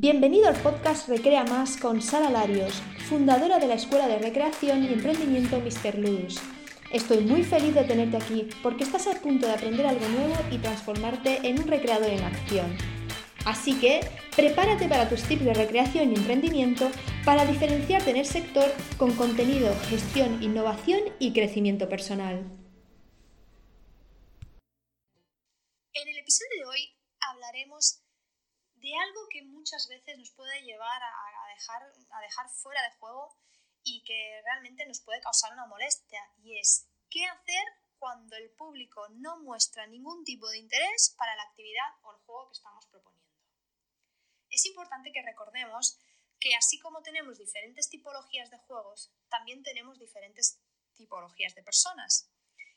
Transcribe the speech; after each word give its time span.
Bienvenido 0.00 0.46
al 0.46 0.62
podcast 0.62 1.08
Recrea 1.08 1.42
Más 1.42 1.76
con 1.76 2.00
Sara 2.00 2.30
Larios, 2.30 2.72
fundadora 3.08 3.58
de 3.58 3.66
la 3.66 3.74
Escuela 3.74 4.06
de 4.06 4.20
Recreación 4.20 4.84
y 4.84 4.92
Emprendimiento 4.92 5.58
Mr. 5.58 5.98
Ludus. 5.98 6.38
Estoy 6.92 7.24
muy 7.24 7.42
feliz 7.42 7.74
de 7.74 7.82
tenerte 7.82 8.16
aquí 8.16 8.48
porque 8.62 8.84
estás 8.84 9.08
a 9.08 9.20
punto 9.20 9.48
de 9.48 9.54
aprender 9.54 9.84
algo 9.84 10.06
nuevo 10.06 10.36
y 10.52 10.58
transformarte 10.58 11.40
en 11.48 11.60
un 11.60 11.66
recreador 11.66 12.10
en 12.10 12.22
acción. 12.22 12.78
Así 13.44 13.76
que 13.80 14.08
prepárate 14.36 14.86
para 14.88 15.08
tus 15.08 15.24
tips 15.24 15.46
de 15.46 15.54
recreación 15.54 16.12
y 16.12 16.14
emprendimiento 16.14 16.92
para 17.24 17.44
diferenciarte 17.44 18.10
en 18.10 18.18
el 18.18 18.26
sector 18.26 18.72
con 18.98 19.16
contenido, 19.16 19.74
gestión, 19.88 20.40
innovación 20.40 21.00
y 21.18 21.32
crecimiento 21.32 21.88
personal. 21.88 22.36
En 25.92 26.08
el 26.08 26.18
episodio 26.18 26.50
de 26.56 26.64
hoy 26.66 26.96
hablaremos 27.18 28.04
de 28.80 28.96
algo 28.96 29.28
que 29.30 29.42
muchas 29.42 29.88
veces 29.88 30.18
nos 30.18 30.30
puede 30.30 30.62
llevar 30.62 31.02
a, 31.02 31.54
dejar, 31.54 31.82
a 31.82 32.20
dejar 32.20 32.48
fuera 32.48 32.82
de 32.82 32.96
juego 32.98 33.36
y 33.82 34.02
que 34.04 34.40
realmente 34.44 34.86
nos 34.86 35.00
puede 35.00 35.20
causar 35.20 35.52
una 35.52 35.66
molestia 35.66 36.20
y 36.38 36.58
es 36.58 36.88
qué 37.10 37.24
hacer 37.26 37.64
cuando 37.98 38.36
el 38.36 38.50
público 38.50 39.08
no 39.10 39.40
muestra 39.40 39.86
ningún 39.86 40.24
tipo 40.24 40.48
de 40.48 40.58
interés 40.58 41.14
para 41.18 41.34
la 41.36 41.42
actividad 41.42 41.88
o 42.02 42.12
el 42.12 42.18
juego 42.18 42.48
que 42.48 42.56
estamos 42.56 42.86
proponiendo. 42.86 43.28
Es 44.50 44.64
importante 44.66 45.12
que 45.12 45.22
recordemos 45.22 45.98
que 46.40 46.54
así 46.54 46.78
como 46.78 47.02
tenemos 47.02 47.38
diferentes 47.38 47.88
tipologías 47.90 48.50
de 48.50 48.58
juegos, 48.58 49.10
también 49.28 49.62
tenemos 49.62 49.98
diferentes 49.98 50.60
tipologías 50.94 51.54
de 51.54 51.62
personas 51.62 52.30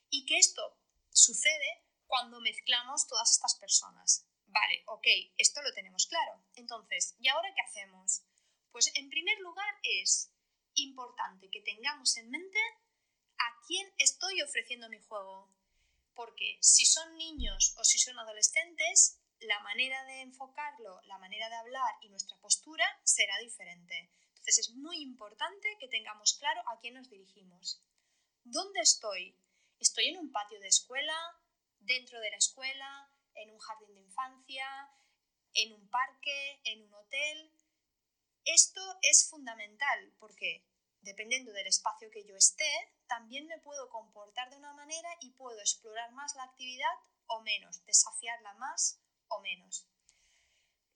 y 0.09 0.25
que 0.25 0.37
esto 0.37 0.77
sucede 1.11 1.85
cuando 2.07 2.41
mezclamos 2.41 3.07
todas 3.07 3.31
estas 3.31 3.55
personas. 3.55 4.27
Vale, 4.51 4.83
ok, 4.87 5.07
esto 5.37 5.61
lo 5.61 5.73
tenemos 5.73 6.07
claro. 6.07 6.43
Entonces, 6.55 7.15
¿y 7.19 7.29
ahora 7.29 7.53
qué 7.55 7.61
hacemos? 7.61 8.23
Pues 8.71 8.91
en 8.95 9.09
primer 9.09 9.39
lugar 9.39 9.73
es 9.83 10.33
importante 10.75 11.49
que 11.49 11.61
tengamos 11.61 12.17
en 12.17 12.29
mente 12.29 12.59
a 13.37 13.65
quién 13.65 13.87
estoy 13.97 14.41
ofreciendo 14.41 14.89
mi 14.89 14.99
juego. 14.99 15.49
Porque 16.13 16.57
si 16.61 16.85
son 16.85 17.15
niños 17.17 17.75
o 17.77 17.83
si 17.83 17.97
son 17.97 18.19
adolescentes, 18.19 19.21
la 19.39 19.59
manera 19.61 20.03
de 20.05 20.21
enfocarlo, 20.21 21.01
la 21.03 21.17
manera 21.17 21.49
de 21.49 21.55
hablar 21.55 21.95
y 22.01 22.09
nuestra 22.09 22.37
postura 22.39 22.85
será 23.03 23.37
diferente. 23.39 24.11
Entonces 24.29 24.59
es 24.59 24.75
muy 24.75 25.01
importante 25.01 25.77
que 25.79 25.87
tengamos 25.87 26.37
claro 26.37 26.61
a 26.67 26.79
quién 26.79 26.95
nos 26.95 27.09
dirigimos. 27.09 27.81
¿Dónde 28.43 28.81
estoy? 28.81 29.37
¿Estoy 29.79 30.09
en 30.09 30.17
un 30.17 30.31
patio 30.31 30.59
de 30.59 30.67
escuela? 30.67 31.15
¿Dentro 31.79 32.19
de 32.19 32.31
la 32.31 32.37
escuela? 32.37 33.10
En 33.35 33.51
un 33.51 33.59
jardín 33.59 33.93
de 33.93 34.01
infancia, 34.01 34.89
en 35.53 35.73
un 35.73 35.89
parque, 35.89 36.61
en 36.65 36.83
un 36.83 36.93
hotel. 36.93 37.53
Esto 38.45 38.81
es 39.01 39.29
fundamental 39.29 40.13
porque 40.19 40.65
dependiendo 41.01 41.51
del 41.51 41.67
espacio 41.67 42.09
que 42.11 42.23
yo 42.23 42.35
esté, 42.35 42.69
también 43.07 43.47
me 43.47 43.59
puedo 43.59 43.89
comportar 43.89 44.49
de 44.49 44.57
una 44.57 44.73
manera 44.73 45.09
y 45.19 45.31
puedo 45.31 45.59
explorar 45.59 46.11
más 46.13 46.35
la 46.35 46.43
actividad 46.43 46.93
o 47.27 47.41
menos, 47.41 47.83
desafiarla 47.85 48.53
más 48.55 49.01
o 49.27 49.41
menos. 49.41 49.87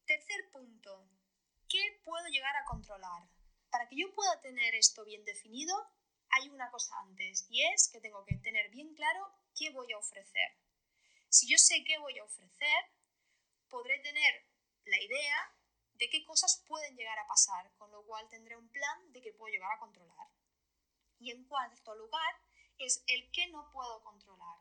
Tercer 0.06 0.50
punto, 0.52 1.10
¿qué 1.68 2.02
puedo 2.04 2.28
llegar 2.28 2.56
a 2.56 2.66
controlar? 2.66 3.28
Para 3.70 3.88
que 3.90 3.98
yo 3.98 4.14
pueda 4.14 4.40
tener 4.42 4.76
esto 4.76 5.04
bien 5.04 5.26
definido, 5.26 5.76
hay 6.30 6.50
una 6.50 6.70
cosa 6.70 6.98
antes 7.00 7.48
y 7.50 7.64
es 7.64 7.90
que 7.90 8.00
tengo 8.00 8.24
que 8.26 8.36
tener 8.38 8.70
bien 8.70 8.94
claro 8.94 9.32
qué 9.56 9.72
voy 9.72 9.92
a 9.92 9.98
ofrecer. 9.98 10.58
Si 11.36 11.50
yo 11.52 11.58
sé 11.58 11.84
qué 11.84 11.98
voy 11.98 12.18
a 12.18 12.24
ofrecer, 12.24 12.80
podré 13.68 14.00
tener 14.00 14.48
la 14.86 14.98
idea 15.02 15.54
de 15.96 16.10
qué 16.10 16.24
cosas 16.24 16.64
pueden 16.66 16.96
llegar 16.96 17.20
a 17.20 17.28
pasar, 17.28 17.76
con 17.76 17.92
lo 17.92 18.06
cual 18.06 18.26
tendré 18.30 18.56
un 18.56 18.70
plan 18.70 19.12
de 19.12 19.22
qué 19.22 19.34
puedo 19.34 19.52
llegar 19.52 19.70
a 19.74 19.80
controlar. 19.80 20.30
Y 21.20 21.32
en 21.32 21.44
cuarto 21.44 21.94
lugar, 21.96 22.40
es 22.78 23.04
el 23.08 23.30
que 23.32 23.48
no 23.48 23.70
puedo 23.74 24.02
controlar. 24.02 24.60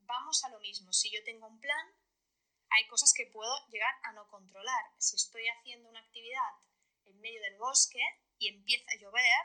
Vamos 0.00 0.44
a 0.44 0.50
lo 0.50 0.60
mismo, 0.60 0.92
si 0.92 1.10
yo 1.10 1.24
tengo 1.24 1.46
un 1.46 1.58
plan, 1.58 1.86
hay 2.68 2.86
cosas 2.88 3.14
que 3.16 3.24
puedo 3.24 3.66
llegar 3.68 3.94
a 4.02 4.12
no 4.12 4.28
controlar. 4.28 4.84
Si 4.98 5.16
estoy 5.16 5.48
haciendo 5.48 5.88
una 5.88 6.00
actividad 6.00 6.52
en 7.06 7.18
medio 7.18 7.40
del 7.40 7.56
bosque 7.56 8.04
y 8.36 8.48
empieza 8.48 8.90
a 8.90 9.00
llover, 9.00 9.40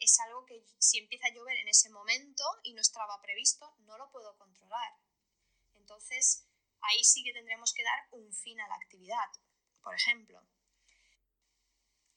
es 0.00 0.18
algo 0.26 0.44
que 0.44 0.66
si 0.80 0.98
empieza 0.98 1.28
a 1.28 1.34
llover 1.34 1.56
en 1.58 1.68
ese 1.68 1.88
momento 1.90 2.42
y 2.64 2.74
no 2.74 2.80
estaba 2.80 3.22
previsto, 3.22 3.76
no 3.86 3.96
lo 3.96 4.10
puedo 4.10 4.36
controlar. 4.38 5.06
Entonces, 5.86 6.44
ahí 6.80 7.04
sí 7.04 7.22
que 7.22 7.32
tendremos 7.32 7.72
que 7.72 7.84
dar 7.84 8.08
un 8.10 8.32
fin 8.34 8.60
a 8.60 8.66
la 8.66 8.74
actividad. 8.74 9.30
Por 9.84 9.94
ejemplo, 9.94 10.44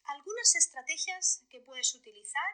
algunas 0.06 0.56
estrategias 0.56 1.46
que 1.52 1.62
puedes 1.62 1.94
utilizar 1.94 2.52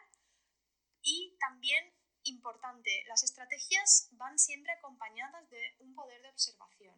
y 1.00 1.34
también 1.40 1.90
importante, 2.24 3.02
las 3.06 3.22
estrategias 3.22 4.08
van 4.10 4.38
siempre 4.38 4.72
acompañadas 4.72 5.48
de 5.48 5.76
un 5.78 5.94
poder 5.94 6.20
de 6.20 6.28
observación. 6.28 6.94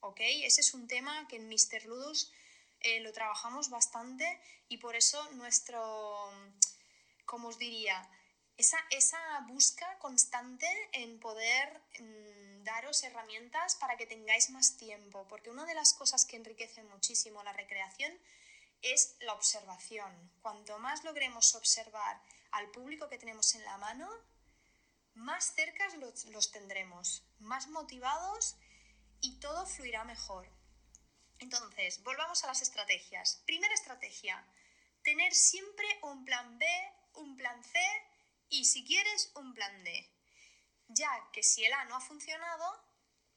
¿Ok? 0.00 0.18
Ese 0.20 0.62
es 0.62 0.74
un 0.74 0.88
tema 0.88 1.28
que 1.28 1.36
en 1.36 1.48
Mr. 1.48 1.84
Ludus 1.84 2.32
eh, 2.80 2.98
lo 3.00 3.12
trabajamos 3.12 3.70
bastante 3.70 4.42
y 4.66 4.78
por 4.78 4.96
eso 4.96 5.30
nuestro, 5.34 6.32
¿cómo 7.24 7.48
os 7.48 7.58
diría? 7.58 8.10
Esa, 8.56 8.78
esa 8.90 9.20
busca 9.46 9.96
constante 10.00 10.66
en 10.92 11.20
poder... 11.20 11.80
Mm, 12.00 12.49
daros 12.64 13.02
herramientas 13.02 13.74
para 13.76 13.96
que 13.96 14.06
tengáis 14.06 14.50
más 14.50 14.76
tiempo, 14.76 15.26
porque 15.28 15.50
una 15.50 15.64
de 15.64 15.74
las 15.74 15.94
cosas 15.94 16.24
que 16.24 16.36
enriquece 16.36 16.82
muchísimo 16.84 17.42
la 17.42 17.52
recreación 17.52 18.12
es 18.82 19.16
la 19.20 19.34
observación. 19.34 20.32
Cuanto 20.42 20.78
más 20.78 21.04
logremos 21.04 21.54
observar 21.54 22.20
al 22.52 22.70
público 22.70 23.08
que 23.08 23.18
tenemos 23.18 23.54
en 23.54 23.64
la 23.64 23.76
mano, 23.78 24.08
más 25.14 25.54
cerca 25.54 25.88
los, 25.96 26.24
los 26.26 26.50
tendremos, 26.50 27.24
más 27.38 27.68
motivados 27.68 28.56
y 29.20 29.38
todo 29.40 29.66
fluirá 29.66 30.04
mejor. 30.04 30.48
Entonces, 31.38 32.02
volvamos 32.02 32.44
a 32.44 32.48
las 32.48 32.62
estrategias. 32.62 33.42
Primera 33.46 33.74
estrategia, 33.74 34.44
tener 35.02 35.34
siempre 35.34 35.86
un 36.02 36.24
plan 36.24 36.58
B, 36.58 36.66
un 37.14 37.36
plan 37.36 37.62
C 37.64 37.78
y 38.48 38.64
si 38.64 38.84
quieres 38.84 39.30
un 39.34 39.54
plan 39.54 39.84
D 39.84 40.19
ya 40.94 41.10
que 41.32 41.42
si 41.42 41.64
el 41.64 41.72
A 41.72 41.84
no 41.86 41.96
ha 41.96 42.00
funcionado, 42.00 42.84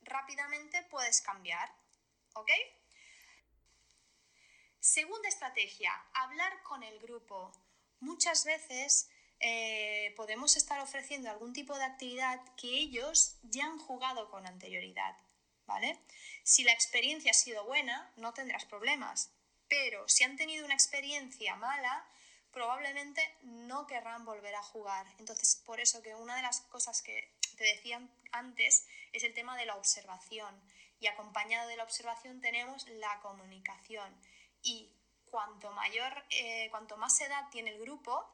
rápidamente 0.01 0.83
puedes 0.89 1.21
cambiar. 1.21 1.73
¿Ok? 2.33 2.49
Segunda 4.79 5.29
estrategia, 5.29 5.93
hablar 6.13 6.61
con 6.63 6.83
el 6.83 6.99
grupo. 6.99 7.53
Muchas 7.99 8.43
veces 8.43 9.09
eh, 9.39 10.13
podemos 10.17 10.57
estar 10.57 10.79
ofreciendo 10.81 11.29
algún 11.29 11.53
tipo 11.53 11.77
de 11.77 11.85
actividad 11.85 12.41
que 12.55 12.67
ellos 12.67 13.37
ya 13.43 13.65
han 13.65 13.79
jugado 13.79 14.29
con 14.29 14.45
anterioridad. 14.45 15.15
¿Vale? 15.65 15.97
Si 16.43 16.65
la 16.65 16.73
experiencia 16.73 17.31
ha 17.31 17.33
sido 17.33 17.63
buena, 17.65 18.11
no 18.17 18.33
tendrás 18.33 18.65
problemas. 18.65 19.31
Pero 19.69 20.07
si 20.09 20.25
han 20.25 20.35
tenido 20.35 20.65
una 20.65 20.73
experiencia 20.73 21.55
mala, 21.55 22.05
probablemente 22.51 23.21
no 23.41 23.87
querrán 23.87 24.25
volver 24.25 24.55
a 24.55 24.61
jugar. 24.61 25.07
Entonces, 25.17 25.61
por 25.65 25.79
eso 25.79 26.01
que 26.01 26.15
una 26.15 26.35
de 26.35 26.41
las 26.41 26.61
cosas 26.61 27.01
que 27.01 27.33
te 27.55 27.63
decía 27.63 28.01
antes 28.31 28.87
es 29.11 29.23
el 29.23 29.33
tema 29.33 29.57
de 29.57 29.65
la 29.65 29.75
observación. 29.75 30.61
Y 30.99 31.07
acompañado 31.07 31.67
de 31.67 31.77
la 31.77 31.83
observación 31.83 32.41
tenemos 32.41 32.87
la 32.87 33.19
comunicación. 33.21 34.15
Y 34.61 34.91
cuanto 35.25 35.71
mayor, 35.71 36.23
eh, 36.29 36.67
cuanto 36.71 36.97
más 36.97 37.19
edad 37.21 37.49
tiene 37.51 37.71
el 37.71 37.79
grupo, 37.79 38.29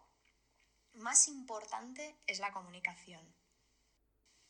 más 0.94 1.28
importante 1.28 2.16
es 2.28 2.40
la 2.40 2.52
comunicación. 2.52 3.26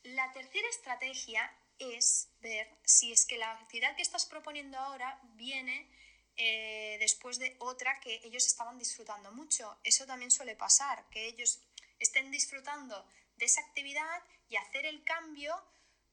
La 0.04 0.32
tercera 0.32 0.68
estrategia 0.70 1.52
es 1.78 2.30
ver 2.42 2.68
si 2.84 3.12
es 3.12 3.26
que 3.26 3.38
la 3.38 3.52
actividad 3.52 3.96
que 3.96 4.02
estás 4.02 4.26
proponiendo 4.26 4.78
ahora 4.78 5.20
viene 5.36 5.90
eh, 6.36 6.98
después 7.00 7.38
de 7.38 7.56
otra 7.60 8.00
que 8.00 8.22
ellos 8.24 8.48
estaban 8.48 8.78
disfrutando 8.78 9.32
mucho. 9.32 9.78
Eso 9.84 10.06
también 10.06 10.32
suele 10.32 10.56
pasar, 10.56 11.08
que 11.10 11.28
ellos 11.28 11.60
estén 12.00 12.32
disfrutando 12.32 13.06
de 13.40 13.46
esa 13.46 13.62
actividad 13.62 14.22
y 14.50 14.58
hacer 14.58 14.86
el 14.86 15.04
cambio, 15.04 15.56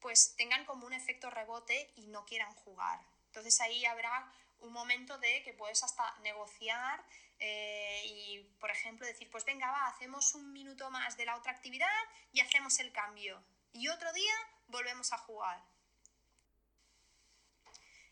pues 0.00 0.34
tengan 0.37 0.64
como 0.64 0.87
un 0.87 0.93
efecto 0.93 1.28
rebote 1.28 1.93
y 1.96 2.06
no 2.06 2.25
quieran 2.25 2.55
jugar. 2.55 3.00
Entonces 3.26 3.61
ahí 3.61 3.84
habrá 3.84 4.32
un 4.61 4.73
momento 4.73 5.19
de 5.19 5.43
que 5.43 5.52
puedes 5.52 5.82
hasta 5.82 6.17
negociar 6.20 7.05
eh, 7.38 8.02
y, 8.06 8.38
por 8.61 8.70
ejemplo, 8.70 9.06
decir, 9.06 9.31
pues 9.31 9.44
venga, 9.44 9.70
va, 9.70 9.88
hacemos 9.88 10.34
un 10.34 10.52
minuto 10.52 10.90
más 10.90 11.17
de 11.17 11.26
la 11.26 11.37
otra 11.37 11.52
actividad 11.52 11.88
y 12.32 12.40
hacemos 12.40 12.78
el 12.78 12.93
cambio. 12.93 13.43
Y 13.73 13.88
otro 13.88 14.11
día 14.12 14.34
volvemos 14.69 15.12
a 15.12 15.19
jugar. 15.19 15.62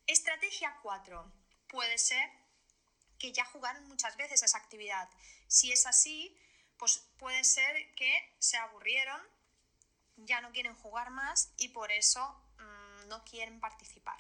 Estrategia 0.07 0.77
4. 0.83 1.33
Puede 1.69 1.97
ser 1.97 2.31
que 3.19 3.33
ya 3.33 3.45
jugaron 3.47 3.89
muchas 3.89 4.17
veces 4.17 4.43
esa 4.43 4.59
actividad. 4.59 5.09
Si 5.47 5.73
es 5.73 5.87
así, 5.87 6.37
pues 6.85 6.99
puede 7.17 7.43
ser 7.45 7.95
que 7.95 8.37
se 8.39 8.59
aburrieron, 8.59 9.19
ya 10.17 10.43
no 10.43 10.53
quieren 10.53 10.75
jugar 10.75 11.09
más 11.09 11.51
y 11.57 11.71
por 11.71 11.91
eso 11.91 12.21
mm, 12.59 13.09
no 13.09 13.25
quieren 13.25 13.59
participar. 13.59 14.19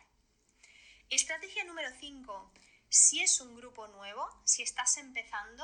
Estrategia 1.10 1.62
número 1.64 1.90
5. 2.00 2.52
Si 2.88 3.20
es 3.20 3.38
un 3.42 3.54
grupo 3.54 3.86
nuevo, 3.88 4.26
si 4.46 4.62
estás 4.62 4.96
empezando, 4.96 5.62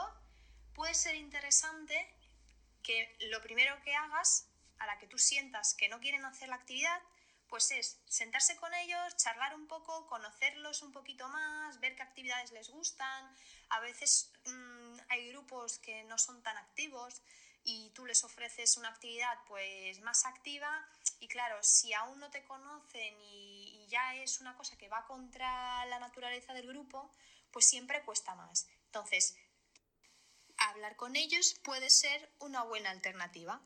puede 0.75 0.93
ser 0.93 1.15
interesante 1.15 2.15
que 2.83 3.17
lo 3.31 3.41
primero 3.41 3.81
que 3.81 3.95
hagas, 3.95 4.51
a 4.79 4.85
la 4.85 4.99
que 4.99 5.07
tú 5.07 5.17
sientas 5.17 5.73
que 5.73 5.89
no 5.89 6.01
quieren 6.01 6.27
hacer 6.27 6.51
la 6.51 6.57
actividad, 6.57 7.01
pues 7.51 7.71
es 7.73 8.01
sentarse 8.07 8.57
con 8.57 8.73
ellos, 8.73 9.17
charlar 9.17 9.55
un 9.55 9.67
poco, 9.67 10.07
conocerlos 10.07 10.83
un 10.83 10.93
poquito 10.93 11.29
más, 11.29 11.81
ver 11.81 11.97
qué 11.97 12.03
actividades 12.03 12.53
les 12.53 12.71
gustan. 12.71 13.37
A 13.71 13.81
veces 13.81 14.33
mm, 14.47 14.99
hay 15.09 15.29
grupos 15.31 15.79
que 15.79 16.05
no 16.05 16.17
son 16.17 16.43
tan 16.43 16.57
activos 16.57 17.21
y 17.65 17.91
tú 17.91 18.07
les 18.07 18.25
ofreces 18.25 18.77
una 18.77 18.89
actividad 18.89 19.37
pues 19.47 20.01
más 20.01 20.25
activa 20.25 20.89
y 21.19 21.29
claro, 21.29 21.63
si 21.63 21.93
aún 21.93 22.19
no 22.21 22.31
te 22.31 22.45
conocen 22.45 23.21
y, 23.21 23.83
y 23.83 23.89
ya 23.89 24.15
es 24.15 24.41
una 24.41 24.57
cosa 24.57 24.79
que 24.79 24.89
va 24.89 25.05
contra 25.07 25.85
la 25.87 25.99
naturaleza 25.99 26.55
del 26.55 26.69
grupo, 26.69 27.13
pues 27.51 27.67
siempre 27.67 28.03
cuesta 28.05 28.35
más. 28.37 28.69
Entonces, 28.87 29.37
hablar 30.57 30.97
con 30.97 31.17
ellos 31.17 31.57
puede 31.65 31.91
ser 31.91 32.33
una 32.39 32.63
buena 32.63 32.91
alternativa. 32.91 33.61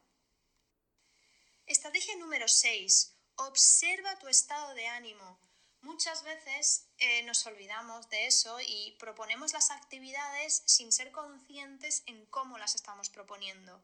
Estrategia 1.67 2.17
número 2.17 2.49
6. 2.49 3.14
Observa 3.37 4.19
tu 4.19 4.29
estado 4.29 4.75
de 4.75 4.87
ánimo. 4.87 5.39
Muchas 5.83 6.23
veces 6.23 6.87
eh, 6.99 7.23
nos 7.25 7.45
olvidamos 7.47 8.09
de 8.09 8.27
eso 8.27 8.59
y 8.61 8.97
proponemos 8.99 9.53
las 9.53 9.71
actividades 9.71 10.63
sin 10.67 10.93
ser 10.93 11.11
conscientes 11.11 12.05
en 12.07 12.25
cómo 12.27 12.59
las 12.59 12.77
estamos 12.77 13.11
proponiendo. 13.11 13.83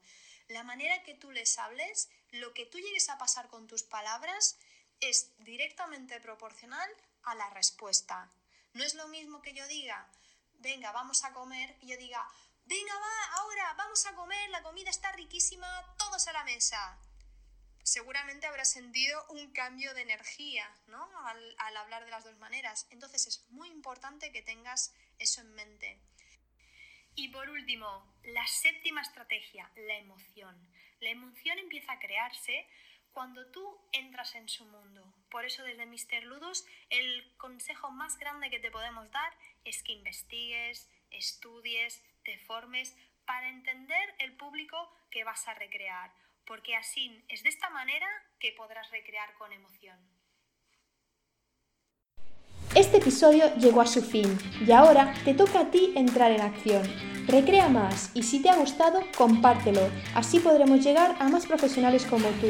La 0.49 0.63
manera 0.63 1.03
que 1.03 1.15
tú 1.15 1.31
les 1.33 1.59
hables, 1.59 2.09
lo 2.31 2.55
que 2.55 2.65
tú 2.65 2.79
llegues 2.79 3.09
a 3.11 3.19
pasar 3.19 3.49
con 3.49 3.67
tus 3.67 3.83
palabras, 3.83 4.57
es 5.01 5.33
directamente 5.39 6.21
proporcional 6.21 6.89
a 7.25 7.35
la 7.35 7.51
respuesta. 7.51 8.31
No 8.73 8.85
es 8.85 8.95
lo 8.95 9.09
mismo 9.09 9.43
que 9.43 9.53
yo 9.53 9.67
diga, 9.67 10.09
venga, 10.61 10.93
vamos 10.93 11.25
a 11.25 11.33
comer, 11.33 11.77
y 11.81 11.89
yo 11.89 11.97
diga, 11.97 12.25
venga, 12.67 12.95
va, 12.95 13.35
ahora, 13.41 13.75
vamos 13.75 14.07
a 14.07 14.15
comer, 14.15 14.49
la 14.51 14.63
comida 14.63 14.91
está 14.91 15.11
riquísima, 15.13 15.95
todos 15.99 16.29
a 16.29 16.33
la 16.33 16.45
mesa. 16.45 16.99
Seguramente 17.91 18.47
habrás 18.47 18.71
sentido 18.71 19.21
un 19.31 19.51
cambio 19.51 19.93
de 19.95 20.03
energía, 20.03 20.65
¿no? 20.87 21.11
Al, 21.27 21.57
al 21.59 21.77
hablar 21.77 22.05
de 22.05 22.13
las 22.13 22.23
dos 22.23 22.39
maneras. 22.39 22.87
Entonces 22.91 23.27
es 23.27 23.51
muy 23.51 23.69
importante 23.69 24.31
que 24.31 24.43
tengas 24.43 24.95
eso 25.19 25.41
en 25.41 25.53
mente. 25.57 25.99
Y 27.17 27.31
por 27.31 27.51
último, 27.51 28.15
la 28.23 28.47
séptima 28.47 29.01
estrategia, 29.03 29.69
la 29.75 29.97
emoción. 29.97 30.57
La 31.01 31.11
emoción 31.11 31.59
empieza 31.59 31.95
a 31.95 31.99
crearse 31.99 32.65
cuando 33.13 33.51
tú 33.51 33.81
entras 33.91 34.37
en 34.37 34.49
su 34.49 34.65
mundo. 34.67 35.13
Por 35.29 35.45
eso 35.45 35.65
desde 35.65 35.85
Mister 35.85 36.23
Ludos 36.23 36.65
el 36.91 37.37
consejo 37.39 37.91
más 37.91 38.19
grande 38.19 38.51
que 38.51 38.61
te 38.61 38.71
podemos 38.71 39.11
dar 39.11 39.37
es 39.65 39.83
que 39.83 39.95
investigues, 39.95 40.89
estudies, 41.11 42.05
te 42.23 42.39
formes 42.39 42.95
para 43.27 43.49
entender 43.49 44.15
el 44.21 44.37
público 44.37 44.77
que 45.11 45.25
vas 45.25 45.49
a 45.49 45.55
recrear, 45.55 46.13
porque 46.51 46.75
así 46.75 47.25
es 47.29 47.45
de 47.45 47.49
esta 47.49 47.71
manera 47.71 48.09
que 48.41 48.51
podrás 48.57 48.91
recrear 48.91 49.33
con 49.35 49.53
emoción. 49.53 49.97
Este 52.75 52.97
episodio 52.97 53.55
llegó 53.55 53.81
a 53.81 53.87
su 53.87 54.03
fin 54.03 54.37
y 54.67 54.73
ahora 54.73 55.15
te 55.25 55.33
toca 55.33 55.61
a 55.61 55.71
ti 55.71 55.93
entrar 55.95 56.33
en 56.33 56.41
acción. 56.41 56.83
Recrea 57.29 57.69
más 57.69 58.11
y 58.17 58.25
si 58.25 58.43
te 58.43 58.51
ha 58.51 58.57
gustado, 58.57 59.01
compártelo, 59.17 59.89
así 60.17 60.41
podremos 60.41 60.83
llegar 60.83 61.15
a 61.21 61.29
más 61.29 61.47
profesionales 61.47 62.05
como 62.05 62.27
tú. 62.41 62.49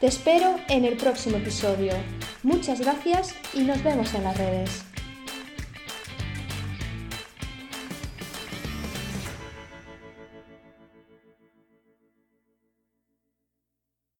Te 0.00 0.08
espero 0.08 0.56
en 0.68 0.84
el 0.84 0.96
próximo 0.96 1.36
episodio. 1.36 1.92
Muchas 2.42 2.80
gracias 2.80 3.32
y 3.54 3.60
nos 3.60 3.80
vemos 3.84 4.12
en 4.14 4.24
las 4.24 4.36
redes. 4.36 4.95